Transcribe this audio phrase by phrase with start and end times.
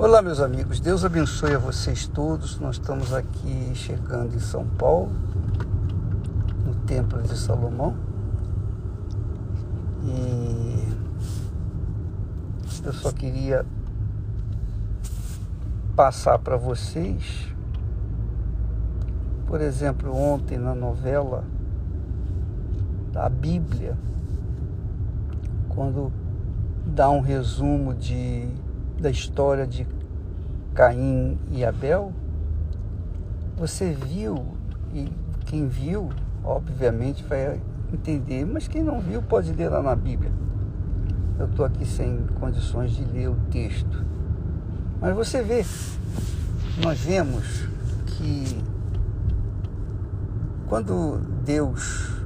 [0.00, 0.78] Olá, meus amigos.
[0.78, 2.60] Deus abençoe a vocês todos.
[2.60, 5.10] Nós estamos aqui chegando em São Paulo,
[6.64, 7.96] no Templo de Salomão.
[10.04, 10.86] E
[12.84, 13.66] eu só queria
[15.96, 17.52] passar para vocês,
[19.48, 21.42] por exemplo, ontem na novela
[23.10, 23.98] da Bíblia,
[25.68, 26.12] quando
[26.86, 28.48] dá um resumo de
[29.00, 29.86] da história de
[30.74, 32.12] Caim e Abel,
[33.56, 34.46] você viu,
[34.92, 35.10] e
[35.46, 36.10] quem viu,
[36.44, 37.60] obviamente, vai
[37.92, 40.30] entender, mas quem não viu pode ler lá na Bíblia.
[41.38, 44.04] Eu estou aqui sem condições de ler o texto.
[45.00, 45.64] Mas você vê,
[46.82, 47.68] nós vemos
[48.06, 48.62] que
[50.68, 52.24] quando Deus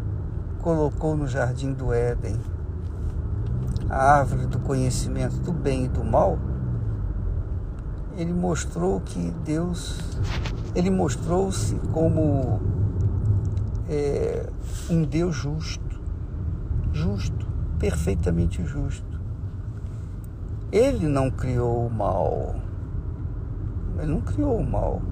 [0.61, 2.37] colocou no jardim do Éden
[3.89, 6.39] a árvore do conhecimento do bem e do mal,
[8.17, 10.01] ele mostrou que Deus,
[10.75, 12.61] ele mostrou-se como
[13.89, 14.49] é,
[14.91, 16.01] um Deus justo,
[16.93, 17.47] justo,
[17.79, 19.21] perfeitamente justo.
[20.71, 22.55] Ele não criou o mal,
[23.99, 25.03] ele não criou o mal.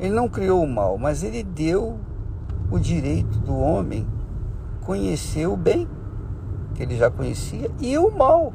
[0.00, 1.98] Ele não criou o mal, mas ele deu
[2.70, 4.06] o direito do homem
[4.82, 5.88] conhecer o bem,
[6.74, 8.52] que ele já conhecia, e o mal.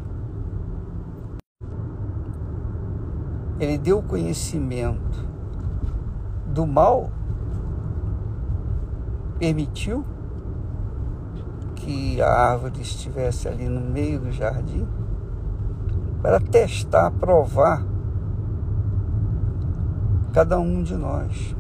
[3.59, 5.28] Ele deu conhecimento
[6.48, 7.12] do mal,
[9.38, 10.06] permitiu
[11.76, 14.88] que a árvore estivesse ali no meio do jardim
[16.22, 17.86] para testar, provar
[20.31, 21.56] cada um de nós.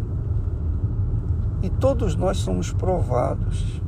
[1.61, 3.81] E todos nós somos provados.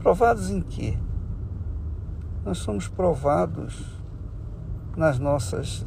[0.00, 0.98] Provados em quê?
[2.44, 3.93] Nós somos provados
[4.96, 5.84] nas nossas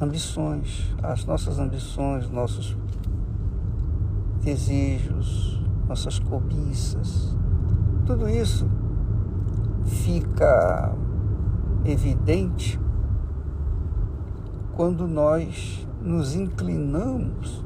[0.00, 2.76] ambições, as nossas ambições, nossos
[4.42, 7.36] desejos, nossas cobiças.
[8.06, 8.66] Tudo isso
[9.84, 10.94] fica
[11.84, 12.80] evidente
[14.74, 17.62] quando nós nos inclinamos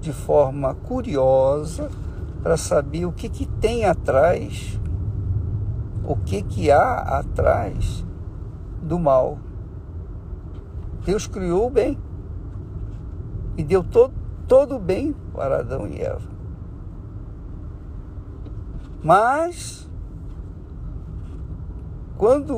[0.00, 1.88] de forma curiosa
[2.42, 4.79] para saber o que, que tem atrás
[6.10, 8.04] o que, que há atrás
[8.82, 9.38] do mal.
[11.04, 11.96] Deus criou o bem
[13.56, 14.12] e deu todo,
[14.48, 16.28] todo o bem para Adão e Eva.
[19.04, 19.88] Mas,
[22.18, 22.56] quando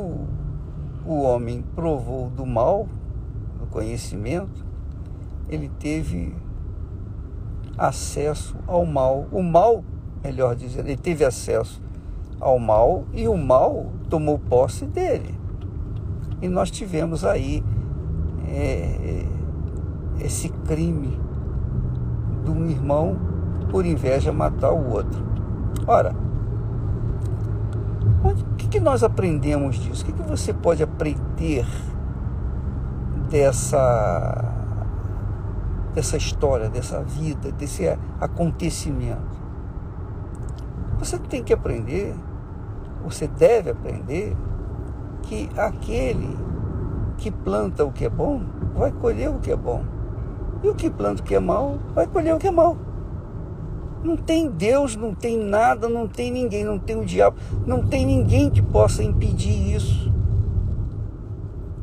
[1.05, 2.89] o homem provou do mal,
[3.61, 4.65] do conhecimento,
[5.47, 6.35] ele teve
[7.77, 9.27] acesso ao mal.
[9.31, 9.85] O mal,
[10.25, 11.83] melhor dizendo, ele teve acesso
[12.43, 15.39] ao mal e o mal tomou posse dele.
[16.43, 17.65] E nós tivemos aí
[18.49, 19.25] é,
[20.21, 21.19] esse crime
[22.45, 23.17] de um irmão
[23.71, 25.25] por inveja matar o outro.
[25.87, 26.15] Ora,
[28.25, 30.03] o que, que nós aprendemos disso?
[30.03, 31.65] O que, que você pode aprender
[33.31, 34.53] dessa,
[35.95, 37.87] dessa história, dessa vida, desse
[38.21, 39.41] acontecimento?
[40.99, 42.15] Você tem que aprender
[43.03, 44.37] você deve aprender
[45.23, 46.37] que aquele
[47.19, 48.43] que planta o que é bom
[48.75, 49.85] vai colher o que é bom.
[50.63, 52.77] E o que planta o que é mal vai colher o que é mal.
[54.03, 58.05] Não tem Deus, não tem nada, não tem ninguém, não tem o diabo, não tem
[58.05, 60.13] ninguém que possa impedir isso.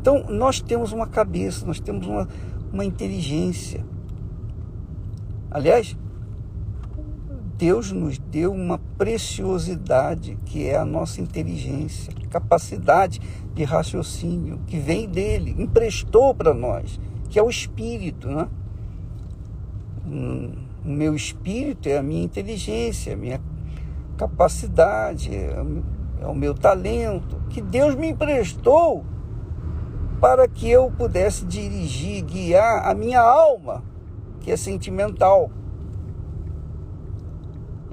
[0.01, 2.28] Então, nós temos uma cabeça, nós temos uma,
[2.72, 3.86] uma inteligência.
[5.51, 5.96] Aliás,
[7.59, 13.20] Deus nos deu uma preciosidade que é a nossa inteligência, capacidade
[13.53, 16.98] de raciocínio que vem dele, emprestou para nós,
[17.30, 18.48] que é o espírito, né?
[20.86, 23.42] O meu espírito é a minha inteligência, a minha
[24.16, 29.04] capacidade, é o meu talento, que Deus me emprestou
[30.22, 33.83] para que eu pudesse dirigir, guiar a minha alma,
[34.39, 35.51] que é sentimental.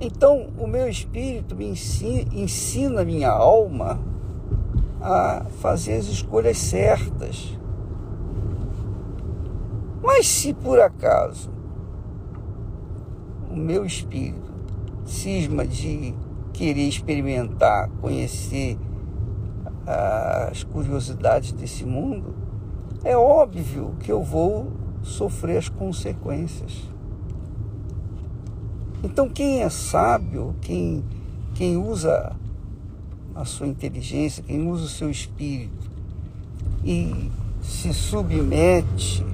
[0.01, 3.99] Então, o meu espírito me ensina, ensina minha alma
[5.01, 7.59] a fazer as escolhas certas.
[10.03, 11.51] Mas se por acaso
[13.51, 14.53] o meu espírito
[15.05, 16.15] cisma de
[16.53, 18.79] querer experimentar, conhecer
[20.51, 22.35] as curiosidades desse mundo,
[23.05, 24.73] é óbvio que eu vou
[25.03, 26.96] sofrer as consequências.
[29.03, 31.05] Então, quem é sábio, quem,
[31.55, 32.35] quem usa
[33.35, 35.91] a sua inteligência, quem usa o seu espírito
[36.85, 37.31] e
[37.63, 39.25] se submete,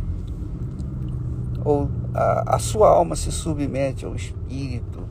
[1.64, 5.06] ou a, a sua alma se submete ao espírito,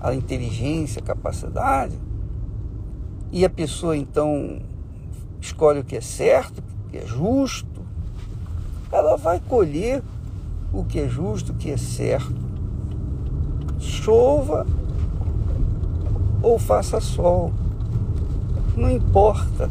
[0.00, 1.98] à inteligência, à capacidade,
[3.32, 4.60] e a pessoa então
[5.40, 7.82] escolhe o que é certo, o que é justo,
[8.90, 10.02] ela vai colher
[10.72, 12.34] o que é justo, o que é certo.
[13.78, 14.66] Chova
[16.42, 17.52] ou faça sol,
[18.76, 19.70] não importa.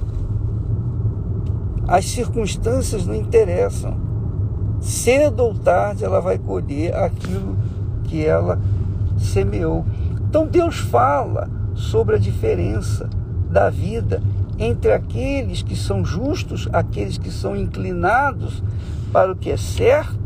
[1.88, 3.96] As circunstâncias não interessam.
[4.82, 7.58] Cedo ou tarde ela vai colher aquilo
[8.04, 8.60] que ela
[9.18, 9.86] semeou.
[10.30, 13.10] Então Deus fala sobre a diferença
[13.50, 14.22] da vida
[14.60, 18.64] entre aqueles que são justos, aqueles que são inclinados
[19.12, 20.18] para o que é certo,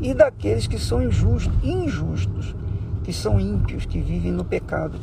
[0.00, 2.54] e daqueles que são injustos, injustos,
[3.04, 4.98] que são ímpios, que vivem no pecado.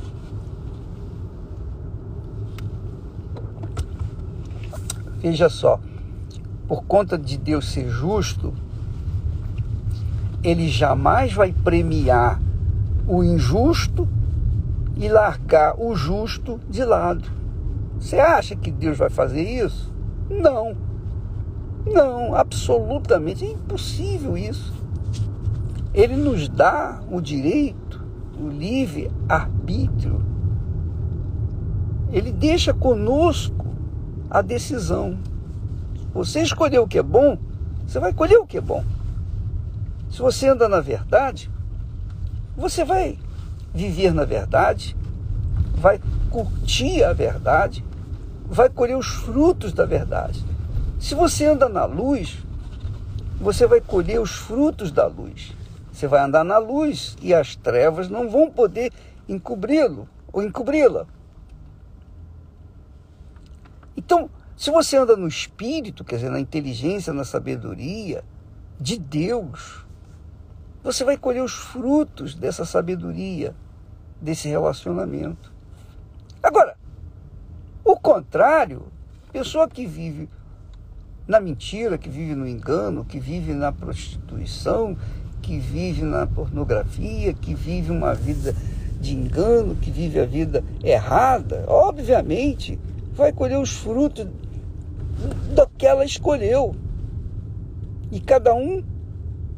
[5.17, 5.79] Veja só,
[6.67, 8.53] por conta de Deus ser justo,
[10.43, 12.39] ele jamais vai premiar
[13.07, 14.07] o injusto
[14.95, 17.29] e largar o justo de lado.
[17.99, 19.91] Você acha que Deus vai fazer isso?
[20.29, 20.75] Não.
[21.85, 24.73] Não, absolutamente é impossível isso.
[25.93, 27.88] Ele nos dá o direito,
[28.39, 30.23] o livre arbítrio.
[32.11, 33.67] Ele deixa conosco
[34.29, 35.17] a decisão.
[36.13, 37.37] Você escolher o que é bom,
[37.85, 38.83] você vai colher o que é bom.
[40.09, 41.51] Se você anda na verdade,
[42.55, 43.19] você vai
[43.73, 44.95] viver na verdade,
[45.75, 45.99] vai
[46.31, 47.83] curtir a verdade,
[48.45, 50.43] vai colher os frutos da verdade.
[50.99, 52.39] Se você anda na luz,
[53.39, 55.53] você vai colher os frutos da luz.
[55.99, 58.89] Você vai andar na luz e as trevas não vão poder
[59.27, 61.05] encobri-lo ou encobri-la.
[63.97, 68.23] Então, se você anda no espírito, quer dizer, na inteligência, na sabedoria
[68.79, 69.85] de Deus,
[70.81, 73.53] você vai colher os frutos dessa sabedoria,
[74.21, 75.51] desse relacionamento.
[76.41, 76.77] Agora,
[77.83, 78.87] o contrário,
[79.33, 80.29] pessoa que vive
[81.27, 84.97] na mentira, que vive no engano, que vive na prostituição,
[85.49, 88.55] que vive na pornografia, que vive uma vida
[89.01, 92.77] de engano, que vive a vida errada, obviamente
[93.15, 94.27] vai colher os frutos
[95.55, 96.75] do que ela escolheu.
[98.11, 98.83] E cada um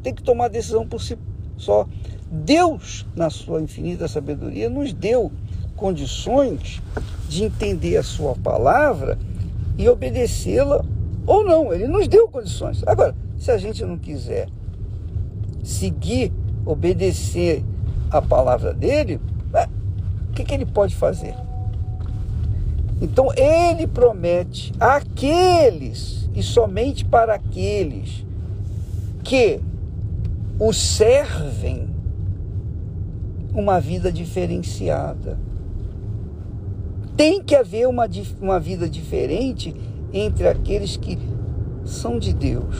[0.02, 1.18] tem que tomar decisão por si
[1.58, 1.86] só.
[2.30, 5.30] Deus, na sua infinita sabedoria, nos deu
[5.76, 6.80] condições
[7.28, 9.18] de entender a sua palavra
[9.76, 10.82] e obedecê-la
[11.26, 11.70] ou não.
[11.70, 12.82] Ele nos deu condições.
[12.86, 14.48] Agora, se a gente não quiser
[15.62, 16.32] seguir,
[16.64, 17.64] obedecer
[18.10, 19.20] a palavra dele,
[20.28, 21.34] o que, que ele pode fazer?
[23.02, 28.24] Então ele promete àqueles e somente para aqueles
[29.22, 29.60] que
[30.58, 31.88] o servem
[33.52, 35.38] uma vida diferenciada.
[37.16, 38.08] Tem que haver uma,
[38.40, 39.74] uma vida diferente
[40.12, 41.18] entre aqueles que
[41.84, 42.76] são de Deus,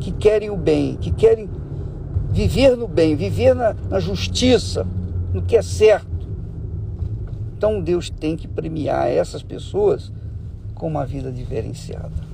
[0.00, 1.48] que querem o bem, que querem
[2.30, 4.86] viver no bem, viver na, na justiça,
[5.32, 6.28] no que é certo.
[7.56, 10.12] Então Deus tem que premiar essas pessoas
[10.74, 12.26] com uma vida diferenciada.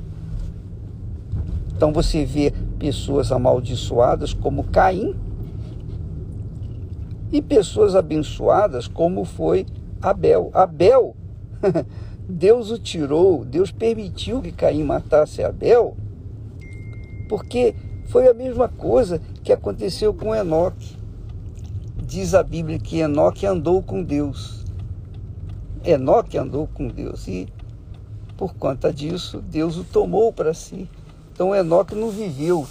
[1.75, 5.15] Então você vê pessoas amaldiçoadas como Caim
[7.33, 9.67] e pessoas abençoadas como foi
[10.01, 10.51] Abel.
[10.53, 11.17] Abel,
[12.29, 15.97] Deus o tirou, Deus permitiu que Caim matasse Abel,
[17.33, 17.75] porque
[18.09, 20.99] foi a mesma coisa que aconteceu com Enoque.
[21.97, 24.67] Diz a Bíblia que Enoque andou com Deus.
[25.83, 27.49] Enoque andou com Deus e,
[28.37, 30.87] por conta disso, Deus o tomou para si.
[31.33, 32.67] Então Enoque não viveu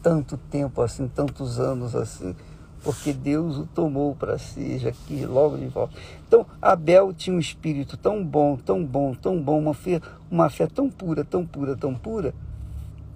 [0.00, 2.36] tanto tempo assim, tantos anos assim,
[2.84, 5.92] porque Deus o tomou para si, já que logo de volta.
[6.28, 10.68] Então Abel tinha um espírito tão bom, tão bom, tão bom, uma fé, uma fé
[10.68, 12.32] tão pura, tão pura, tão pura,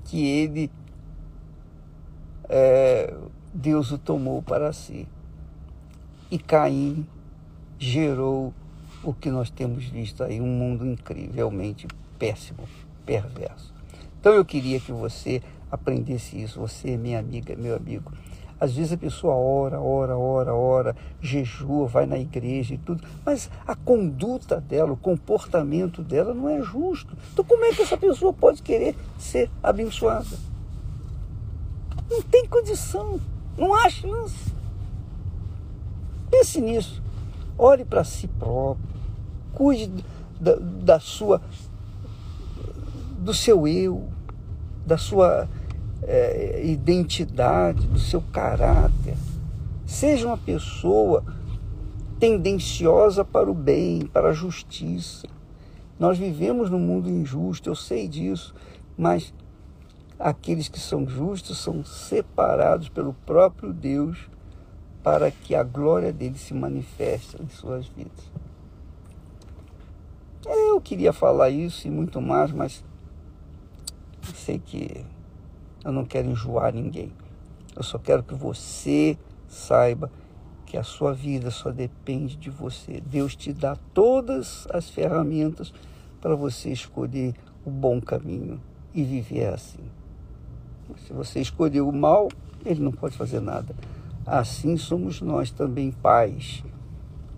[0.04, 0.68] que ele
[2.48, 3.14] é,
[3.52, 5.06] Deus o tomou para si.
[6.30, 7.06] E Caim
[7.78, 8.52] gerou
[9.02, 11.86] o que nós temos visto aí, um mundo incrivelmente
[12.18, 12.68] péssimo,
[13.06, 13.72] perverso.
[14.20, 18.12] Então eu queria que você aprendesse isso, você, minha amiga, meu amigo.
[18.60, 23.48] Às vezes a pessoa ora, ora, ora, ora, jejua, vai na igreja e tudo, mas
[23.64, 27.16] a conduta dela, o comportamento dela não é justo.
[27.32, 30.47] Então como é que essa pessoa pode querer ser abençoada?
[32.10, 33.20] Não tem condição,
[33.56, 34.52] não há chance.
[36.30, 37.02] Pense nisso.
[37.56, 38.86] Olhe para si próprio.
[39.52, 40.04] Cuide
[40.40, 41.40] da, da sua
[43.18, 44.08] do seu eu,
[44.86, 45.48] da sua
[46.02, 49.16] é, identidade, do seu caráter.
[49.84, 51.24] Seja uma pessoa
[52.18, 55.26] tendenciosa para o bem, para a justiça.
[55.98, 58.54] Nós vivemos num mundo injusto, eu sei disso,
[58.96, 59.34] mas
[60.18, 64.28] aqueles que são justos são separados pelo próprio Deus
[65.02, 68.30] para que a glória dele se manifeste em suas vidas.
[70.44, 72.84] Eu queria falar isso e muito mais, mas
[74.34, 75.04] sei que
[75.84, 77.12] eu não quero enjoar ninguém.
[77.76, 80.10] Eu só quero que você saiba
[80.66, 83.00] que a sua vida só depende de você.
[83.00, 85.72] Deus te dá todas as ferramentas
[86.20, 87.34] para você escolher
[87.64, 88.60] o bom caminho
[88.92, 89.97] e viver assim.
[91.06, 92.28] Se você escolher o mal,
[92.64, 93.74] ele não pode fazer nada.
[94.26, 96.62] Assim somos nós também pais.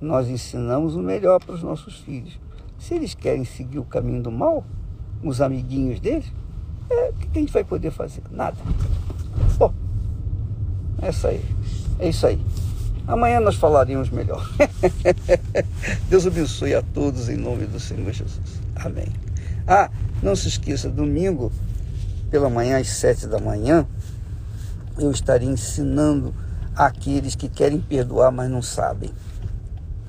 [0.00, 2.38] Nós ensinamos o melhor para os nossos filhos.
[2.78, 4.64] Se eles querem seguir o caminho do mal,
[5.22, 6.32] os amiguinhos deles,
[6.88, 8.22] é, o que a gente vai poder fazer?
[8.30, 8.56] Nada.
[9.58, 9.72] Bom,
[11.02, 11.44] essa aí.
[11.98, 12.40] É isso aí.
[13.06, 14.48] Amanhã nós falaremos melhor.
[16.08, 18.60] Deus abençoe a todos em nome do Senhor Jesus.
[18.74, 19.08] Amém.
[19.66, 19.90] Ah,
[20.22, 21.52] não se esqueça, domingo,
[22.30, 23.86] pela manhã, às sete da manhã,
[24.98, 26.34] eu estarei ensinando
[26.74, 29.10] aqueles que querem perdoar, mas não sabem.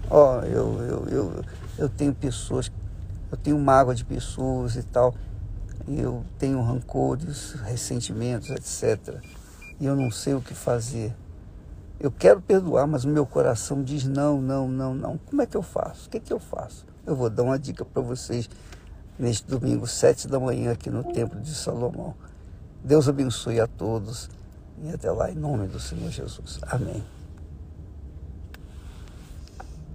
[0.10, 1.46] Ó, oh, eu, eu, eu,
[1.78, 2.72] eu tenho pessoas,
[3.32, 5.16] eu tenho mágoa de pessoas e tal,
[5.88, 9.16] eu tenho rancores, ressentimentos, etc.
[9.80, 11.14] E eu não sei o que fazer.
[12.00, 15.18] Eu quero perdoar, mas o meu coração diz não, não, não, não.
[15.18, 16.08] Como é que eu faço?
[16.08, 16.86] O que, é que eu faço?
[17.06, 18.50] Eu vou dar uma dica para vocês
[19.18, 22.16] neste domingo, sete da manhã, aqui no Templo de Salomão.
[22.84, 24.30] Deus abençoe a todos
[24.84, 26.60] e até lá, em nome do Senhor Jesus.
[26.64, 27.04] Amém.